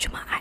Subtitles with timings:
[0.00, 0.40] Jumaat.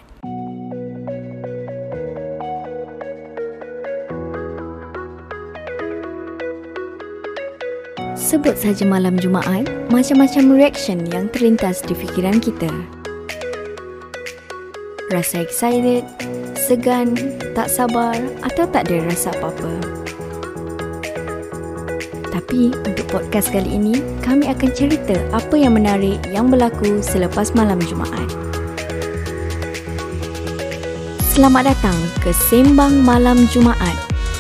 [8.16, 12.72] Sebut saja malam Jumaat, macam-macam reaction yang terlintas di fikiran kita.
[15.12, 16.08] Rasa excited,
[16.56, 17.20] segan,
[17.52, 18.16] tak sabar
[18.48, 19.74] atau tak ada rasa apa-apa.
[22.32, 27.82] Tapi untuk podcast kali ini, kami akan cerita apa yang menarik yang berlaku selepas malam
[27.84, 28.49] Jumaat.
[31.30, 31.94] Selamat datang
[32.26, 33.94] ke Sembang Malam Jumaat,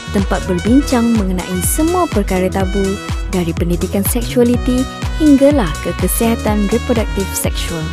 [0.09, 2.81] tempat berbincang mengenai semua perkara tabu
[3.29, 4.81] dari pendidikan seksualiti
[5.21, 7.85] hinggalah ke kesihatan reproduktif seksual.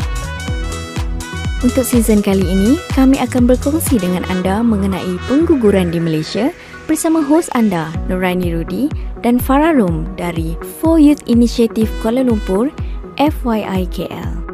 [1.60, 6.48] Untuk season kali ini, kami akan berkongsi dengan anda mengenai pengguguran di Malaysia
[6.88, 8.88] bersama hos anda Nuraini Rudi
[9.20, 12.72] dan Farah Rum dari For Youth Initiative Kuala Lumpur
[13.20, 14.45] FYIKL.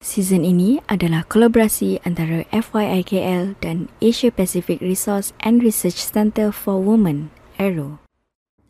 [0.00, 7.28] Season ini adalah kolaborasi antara FYIKL dan Asia Pacific Resource and Research Center for Women,
[7.60, 8.00] AERO.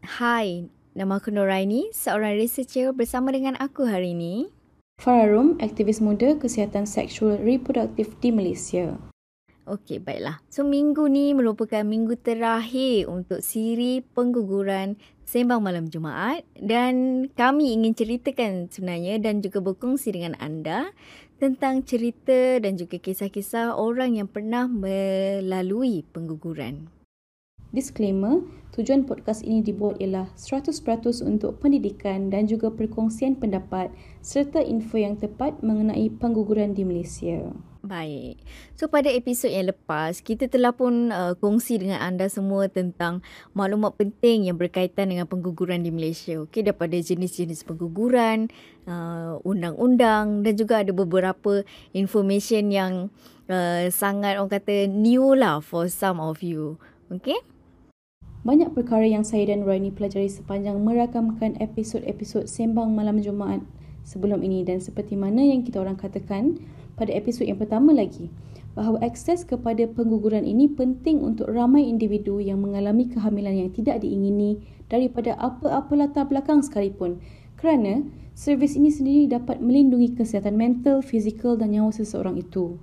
[0.02, 4.50] Hai, Nama aku Noraini, seorang researcher bersama dengan aku hari ini.
[4.98, 8.98] Farah Rum, aktivis muda kesihatan seksual reproduktif di Malaysia.
[9.70, 10.42] Okey, baiklah.
[10.50, 14.98] So, minggu ni merupakan minggu terakhir untuk siri pengguguran
[15.30, 20.90] Sembang Malam Jumaat dan kami ingin ceritakan sebenarnya dan juga berkongsi dengan anda
[21.38, 26.90] tentang cerita dan juga kisah-kisah orang yang pernah melalui pengguguran.
[27.70, 28.42] Disclaimer,
[28.74, 30.82] tujuan podcast ini dibuat ialah 100%
[31.22, 33.94] untuk pendidikan dan juga perkongsian pendapat
[34.26, 37.54] serta info yang tepat mengenai pengguguran di Malaysia.
[37.80, 38.36] Baik.
[38.76, 43.24] So pada episod yang lepas, kita telah pun uh, kongsi dengan anda semua tentang
[43.56, 46.36] maklumat penting yang berkaitan dengan pengguguran di Malaysia.
[46.44, 48.52] Okey, daripada jenis-jenis pengguguran,
[48.84, 51.64] uh, undang-undang dan juga ada beberapa
[51.96, 52.92] information yang
[53.48, 56.76] uh, sangat orang kata new lah for some of you.
[57.08, 57.40] Okey?
[58.44, 63.64] Banyak perkara yang saya dan Royni pelajari sepanjang merakamkan episod-episod Sembang Malam Jumaat
[64.04, 66.56] sebelum ini dan seperti mana yang kita orang katakan
[67.00, 68.28] pada episod yang pertama lagi
[68.76, 74.60] bahawa akses kepada pengguguran ini penting untuk ramai individu yang mengalami kehamilan yang tidak diingini
[74.92, 77.16] daripada apa-apa latar belakang sekalipun
[77.56, 78.04] kerana
[78.36, 82.76] servis ini sendiri dapat melindungi kesihatan mental, fizikal dan nyawa seseorang itu.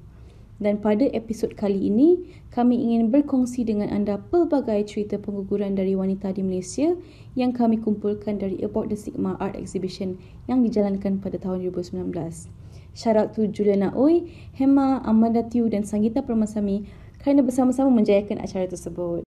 [0.57, 6.33] Dan pada episod kali ini, kami ingin berkongsi dengan anda pelbagai cerita pengguguran dari wanita
[6.33, 6.97] di Malaysia
[7.37, 10.17] yang kami kumpulkan dari About the Sigma Art Exhibition
[10.49, 12.09] yang dijalankan pada tahun 2019.
[12.97, 14.25] Syarat tu Juliana Oi,
[14.57, 16.89] Hema, Amanda Tiu dan Sanggita Permasami
[17.21, 19.26] kerana bersama-sama menjayakan acara tersebut.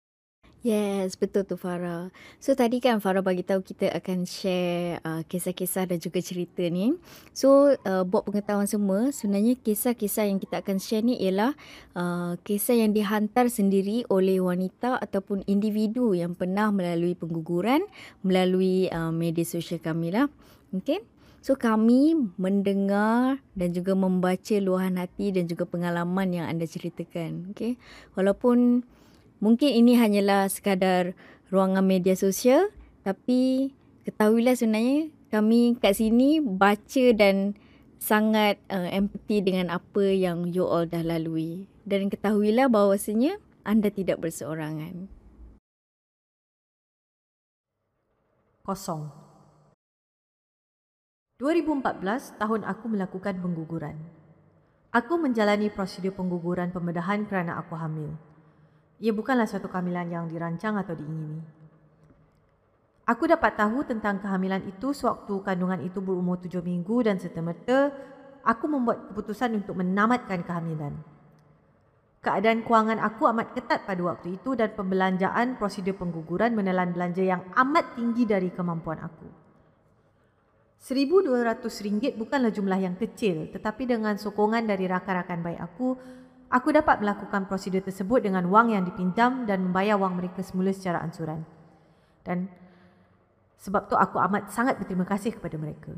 [0.62, 2.14] Yes, betul tu Farah.
[2.38, 6.94] So tadi kan Farah bagi tahu kita akan share uh, kisah-kisah dan juga cerita ni.
[7.34, 11.58] So uh, buat pengetahuan semua, sebenarnya kisah-kisah yang kita akan share ni ialah
[11.98, 17.82] uh, kisah yang dihantar sendiri oleh wanita ataupun individu yang pernah melalui pengguguran
[18.22, 20.30] melalui uh, media sosial kami lah.
[20.70, 21.02] Okay.
[21.42, 27.50] So kami mendengar dan juga membaca luahan hati dan juga pengalaman yang anda ceritakan.
[27.50, 27.82] Okay.
[28.14, 28.86] Walaupun
[29.42, 31.18] mungkin ini hanyalah sekadar
[31.50, 32.70] ruangan media sosial
[33.02, 33.74] tapi
[34.06, 37.58] ketahuilah sebenarnya kami kat sini baca dan
[37.98, 44.22] sangat uh, empathy dengan apa yang you all dah lalui dan ketahuilah bahawasanya anda tidak
[44.22, 45.06] berseorangan.
[48.62, 49.10] Kosong.
[51.42, 53.98] 2014 tahun aku melakukan pengguguran.
[54.94, 58.14] Aku menjalani prosedur pengguguran pembedahan kerana aku hamil.
[59.02, 61.42] Ia bukanlah suatu kehamilan yang dirancang atau diingini.
[63.02, 67.90] Aku dapat tahu tentang kehamilan itu sewaktu kandungan itu berumur tujuh minggu dan serta-merta
[68.46, 70.94] aku membuat keputusan untuk menamatkan kehamilan.
[72.22, 77.42] Keadaan kewangan aku amat ketat pada waktu itu dan pembelanjaan prosedur pengguguran menelan belanja yang
[77.58, 79.26] amat tinggi dari kemampuan aku.
[80.78, 85.98] RM1,200 bukanlah jumlah yang kecil tetapi dengan sokongan dari rakan-rakan baik aku,
[86.52, 91.00] Aku dapat melakukan prosedur tersebut dengan wang yang dipinjam dan membayar wang mereka semula secara
[91.00, 91.48] ansuran.
[92.20, 92.52] Dan
[93.56, 95.96] sebab tu aku amat sangat berterima kasih kepada mereka.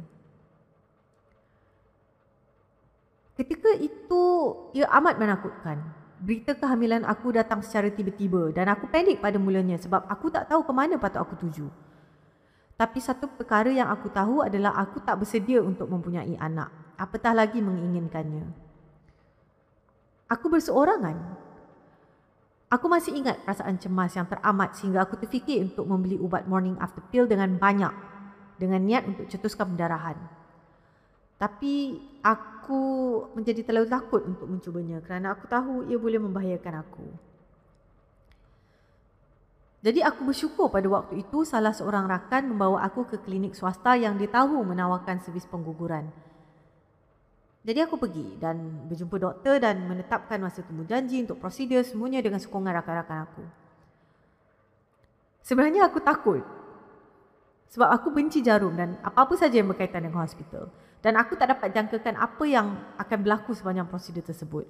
[3.35, 4.23] Ketika itu,
[4.79, 5.83] ia amat menakutkan.
[6.23, 10.63] Berita kehamilan aku datang secara tiba-tiba dan aku panik pada mulanya sebab aku tak tahu
[10.63, 11.67] ke mana patut aku tuju.
[12.79, 16.71] Tapi satu perkara yang aku tahu adalah aku tak bersedia untuk mempunyai anak.
[16.95, 18.74] Apatah lagi menginginkannya.
[20.29, 21.17] Aku berseorangan.
[22.73, 27.05] Aku masih ingat perasaan cemas yang teramat sehingga aku terfikir untuk membeli ubat morning after
[27.13, 27.93] pill dengan banyak
[28.59, 30.19] dengan niat untuk cetuskan pendarahan.
[31.39, 32.81] Tapi aku
[33.35, 37.07] menjadi terlalu takut untuk mencubanya kerana aku tahu ia boleh membahayakan aku.
[39.85, 44.17] Jadi aku bersyukur pada waktu itu salah seorang rakan membawa aku ke klinik swasta yang
[44.17, 46.09] dia tahu menawarkan servis pengguguran.
[47.65, 52.37] Jadi aku pergi dan berjumpa doktor dan menetapkan masa temu janji untuk prosedur semuanya dengan
[52.37, 53.45] sokongan rakan-rakan aku.
[55.41, 56.45] Sebenarnya aku takut
[57.73, 60.69] sebab aku benci jarum dan apa-apa saja yang berkaitan dengan hospital.
[61.01, 64.65] Dan aku tak dapat jangkakan apa yang akan berlaku sepanjang prosedur tersebut.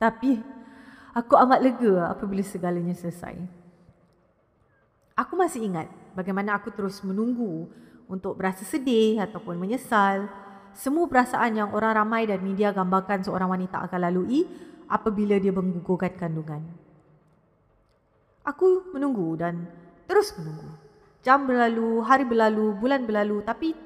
[0.00, 0.40] Tapi
[1.12, 3.36] aku amat lega apabila segalanya selesai.
[5.16, 7.68] Aku masih ingat bagaimana aku terus menunggu
[8.08, 10.28] untuk berasa sedih ataupun menyesal.
[10.76, 14.46] Semua perasaan yang orang ramai dan media gambarkan seorang wanita akan lalui
[14.90, 16.62] apabila dia menggugurkan kandungan.
[18.46, 19.66] Aku menunggu dan
[20.10, 20.70] terus menunggu.
[21.20, 23.76] Jam berlalu, hari berlalu, bulan berlalu tapi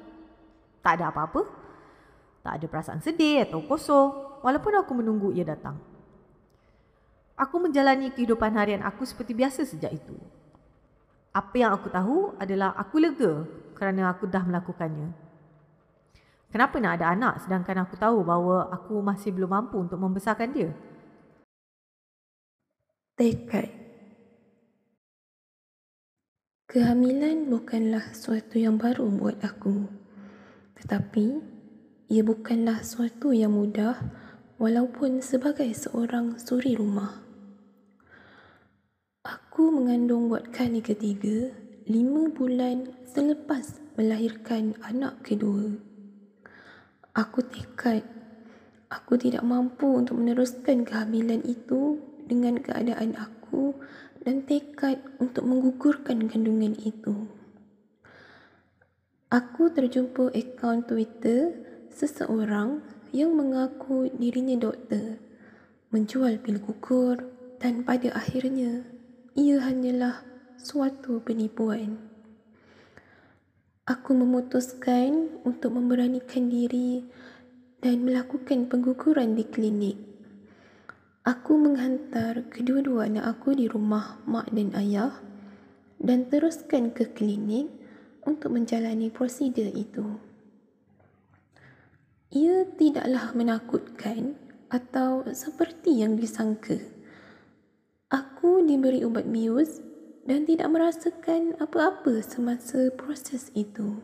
[0.79, 1.43] tak ada apa-apa.
[2.45, 5.81] Tak ada perasaan sedih atau kosong walaupun aku menunggu ia datang.
[7.35, 10.15] Aku menjalani kehidupan harian aku seperti biasa sejak itu.
[11.35, 13.43] Apa yang aku tahu adalah aku lega
[13.75, 15.24] kerana aku dah melakukannya.
[16.55, 20.71] Kenapa nak ada anak sedangkan aku tahu bahawa aku masih belum mampu untuk membesarkan dia?
[23.19, 23.67] Tekad
[26.63, 29.83] Kehamilan bukanlah sesuatu yang baru buat aku.
[30.79, 31.25] Tetapi,
[32.07, 33.99] ia bukanlah sesuatu yang mudah
[34.55, 37.19] walaupun sebagai seorang suri rumah.
[39.27, 41.51] Aku mengandung buat kali ketiga
[41.83, 45.84] lima bulan selepas melahirkan anak kedua.
[47.15, 48.03] Aku tekad
[48.91, 53.71] aku tidak mampu untuk meneruskan kehamilan itu dengan keadaan aku
[54.23, 57.27] dan tekad untuk menggugurkan kandungan itu.
[59.31, 61.55] Aku terjumpa akaun Twitter
[61.91, 65.19] seseorang yang mengaku dirinya doktor,
[65.95, 67.31] menjual pil gugur
[67.63, 68.83] dan pada akhirnya
[69.35, 70.23] ia hanyalah
[70.59, 72.14] suatu penipuan.
[73.85, 77.05] Aku memutuskan untuk memberanikan diri
[77.85, 79.93] dan melakukan pengguguran di klinik.
[81.21, 85.13] Aku menghantar kedua-dua anak aku di rumah mak dan ayah
[86.01, 87.69] dan teruskan ke klinik
[88.25, 90.17] untuk menjalani prosedur itu.
[92.33, 94.33] Ia tidaklah menakutkan
[94.73, 96.81] atau seperti yang disangka.
[98.09, 99.84] Aku diberi ubat bius
[100.25, 104.01] dan tidak merasakan apa-apa semasa proses itu.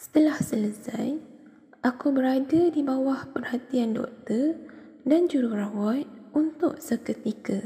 [0.00, 1.20] Setelah selesai,
[1.84, 4.56] aku berada di bawah perhatian doktor
[5.04, 7.60] dan jururawat untuk seketika.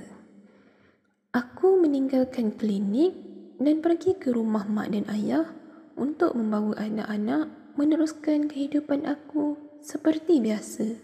[1.30, 3.14] Aku meninggalkan klinik
[3.62, 5.46] dan pergi ke rumah mak dan ayah
[5.94, 10.98] untuk membawa anak-anak meneruskan kehidupan aku seperti biasa.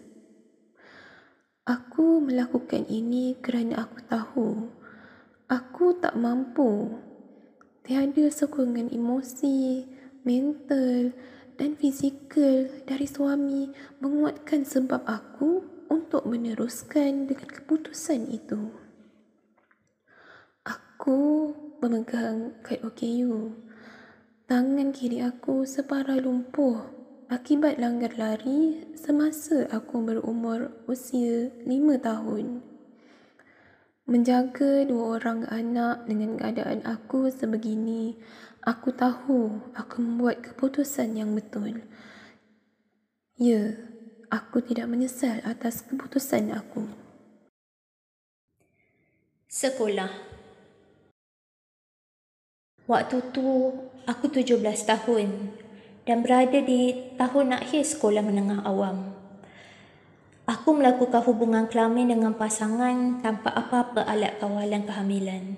[1.67, 4.51] Aku melakukan ini kerana aku tahu
[5.51, 6.95] aku tak mampu.
[7.83, 9.83] Tiada sokongan emosi,
[10.23, 11.11] mental
[11.59, 13.67] dan fizikal dari suami
[13.99, 18.71] menguatkan sebab aku untuk meneruskan dengan keputusan itu.
[20.63, 21.51] Aku
[21.83, 23.51] memegang kad OKU.
[24.47, 26.79] Tangan kiri aku separah lumpuh
[27.27, 32.70] akibat langgar lari semasa aku berumur usia lima tahun.
[34.11, 38.19] Menjaga dua orang anak dengan keadaan aku sebegini,
[38.67, 41.79] aku tahu aku membuat keputusan yang betul.
[43.39, 43.79] Ya,
[44.27, 46.91] aku tidak menyesal atas keputusan aku.
[49.47, 50.11] Sekolah
[52.91, 53.47] Waktu tu
[54.11, 54.59] aku 17
[54.91, 55.55] tahun
[56.03, 59.20] dan berada di tahun akhir sekolah menengah awam.
[60.51, 65.55] Aku melakukan hubungan kelamin dengan pasangan tanpa apa-apa alat kawalan kehamilan.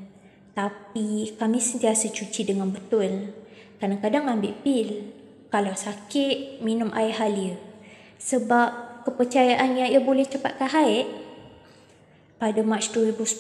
[0.53, 3.33] Tapi kami sentiasa cuci dengan betul.
[3.81, 5.09] Kadang-kadang ambil pil.
[5.49, 7.57] Kalau sakit, minum air halia.
[8.21, 11.09] Sebab kepercayaannya ia boleh cepatkan haid.
[12.37, 13.33] Pada Mac 2010,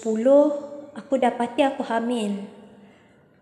[0.97, 2.49] aku dapati aku hamil.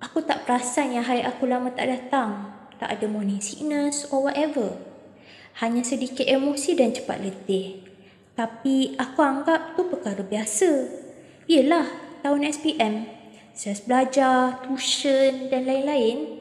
[0.02, 2.58] Aku tak perasan yang hari aku lama tak datang.
[2.74, 4.74] Tak ada morning sickness or whatever.
[5.62, 7.89] Hanya sedikit emosi dan cepat letih.
[8.34, 10.70] Tapi aku anggap tu perkara biasa.
[11.50, 11.86] Yelah,
[12.22, 12.94] tahun SPM.
[13.54, 16.40] Stres belajar, tuition dan lain-lain.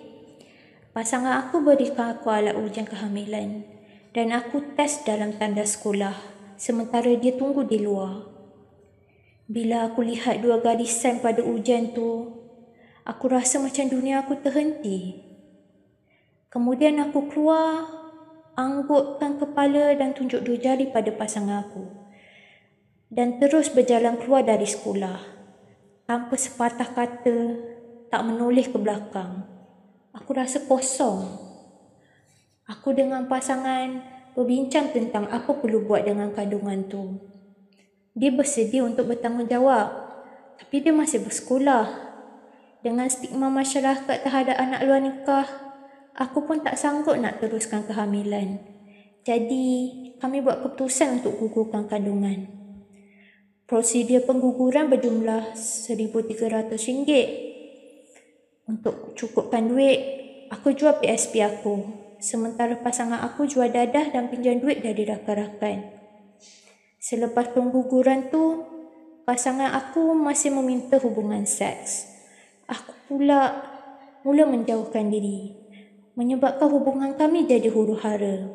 [0.96, 3.66] Pasangan aku berikan aku alat ujian kehamilan.
[4.16, 6.16] Dan aku test dalam tanda sekolah.
[6.56, 8.26] Sementara dia tunggu di luar.
[9.50, 12.40] Bila aku lihat dua garisan pada ujian tu,
[13.10, 15.18] Aku rasa macam dunia aku terhenti.
[16.54, 17.90] Kemudian aku keluar,
[18.60, 21.88] anggukkan kepala dan tunjuk dua jari pada pasangan aku.
[23.08, 25.40] Dan terus berjalan keluar dari sekolah.
[26.04, 27.38] Tanpa sepatah kata,
[28.12, 29.48] tak menoleh ke belakang.
[30.12, 31.24] Aku rasa kosong.
[32.68, 34.04] Aku dengan pasangan
[34.36, 37.18] berbincang tentang apa perlu buat dengan kandungan tu.
[38.14, 39.88] Dia bersedia untuk bertanggungjawab.
[40.60, 42.12] Tapi dia masih bersekolah.
[42.84, 45.48] Dengan stigma masyarakat terhadap anak luar nikah,
[46.20, 48.60] aku pun tak sanggup nak teruskan kehamilan.
[49.24, 49.68] Jadi,
[50.20, 52.52] kami buat keputusan untuk gugurkan kandungan.
[53.64, 57.08] Prosedur pengguguran berjumlah RM1,300.
[58.68, 60.00] Untuk cukupkan duit,
[60.52, 61.88] aku jual PSP aku.
[62.20, 65.88] Sementara pasangan aku jual dadah dan pinjam duit dari rakan-rakan.
[67.00, 68.68] Selepas pengguguran tu,
[69.24, 72.12] pasangan aku masih meminta hubungan seks.
[72.68, 73.64] Aku pula
[74.28, 75.59] mula menjauhkan diri
[76.20, 78.52] menyebabkan hubungan kami jadi huru hara.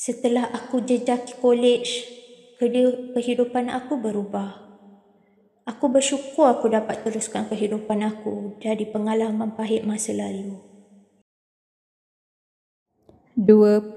[0.00, 2.08] Setelah aku jejaki college,
[2.56, 4.64] kehidupan aku berubah.
[5.68, 10.56] Aku bersyukur aku dapat teruskan kehidupan aku dari pengalaman pahit masa lalu.
[13.36, 13.92] 21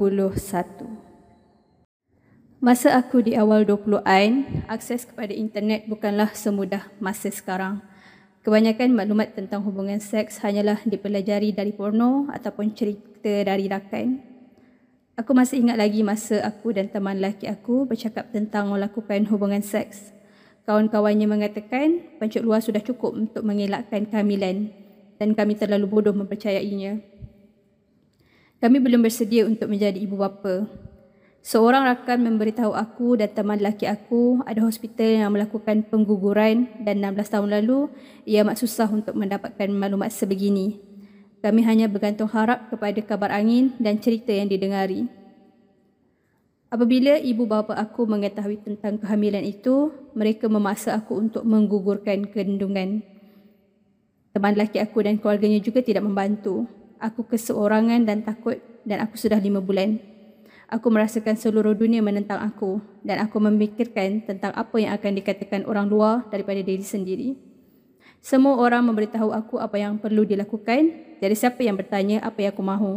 [2.59, 7.79] Masa aku di awal 20-an, akses kepada internet bukanlah semudah masa sekarang.
[8.39, 14.23] Kebanyakan maklumat tentang hubungan seks hanyalah dipelajari dari porno ataupun cerita dari rakan.
[15.19, 20.15] Aku masih ingat lagi masa aku dan teman lelaki aku bercakap tentang melakukan hubungan seks.
[20.63, 24.71] Kawan-kawannya mengatakan pencuk luar sudah cukup untuk mengelakkan kehamilan
[25.19, 27.03] dan kami terlalu bodoh mempercayainya.
[28.63, 30.63] Kami belum bersedia untuk menjadi ibu bapa
[31.39, 37.31] Seorang rakan memberitahu aku dan teman lelaki aku ada hospital yang melakukan pengguguran dan 16
[37.31, 37.87] tahun lalu
[38.27, 40.83] ia amat susah untuk mendapatkan maklumat sebegini.
[41.39, 45.07] Kami hanya bergantung harap kepada kabar angin dan cerita yang didengari.
[46.67, 53.01] Apabila ibu bapa aku mengetahui tentang kehamilan itu, mereka memaksa aku untuk menggugurkan kandungan.
[54.35, 56.67] Teman lelaki aku dan keluarganya juga tidak membantu.
[56.99, 60.08] Aku keseorangan dan takut dan aku sudah lima bulan.
[60.69, 65.89] Aku merasakan seluruh dunia menentang aku dan aku memikirkan tentang apa yang akan dikatakan orang
[65.89, 67.33] luar daripada diri sendiri.
[68.21, 72.61] Semua orang memberitahu aku apa yang perlu dilakukan, jadi siapa yang bertanya apa yang aku
[72.61, 72.93] mahu.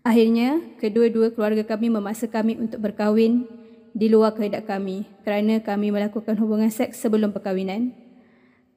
[0.00, 3.44] Akhirnya, kedua-dua keluarga kami memaksa kami untuk berkahwin
[3.92, 7.92] di luar kehendak kami kerana kami melakukan hubungan seks sebelum perkahwinan.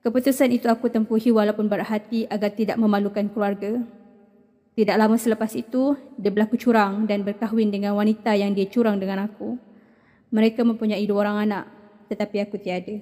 [0.03, 3.81] Keputusan itu aku tempuhi walaupun berat hati agar tidak memalukan keluarga.
[4.75, 9.23] Tidak lama selepas itu, dia berlaku curang dan berkahwin dengan wanita yang dia curang dengan
[9.23, 9.55] aku.
[10.35, 11.65] Mereka mempunyai dua orang anak,
[12.11, 12.99] tetapi aku tiada.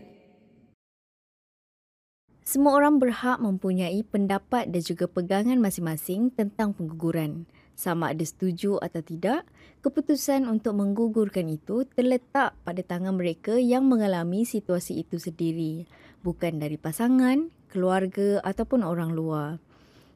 [2.45, 7.49] Semua orang berhak mempunyai pendapat dan juga pegangan masing-masing tentang pengguguran.
[7.73, 9.41] Sama ada setuju atau tidak,
[9.81, 15.89] keputusan untuk menggugurkan itu terletak pada tangan mereka yang mengalami situasi itu sendiri,
[16.21, 19.57] bukan dari pasangan, keluarga ataupun orang luar.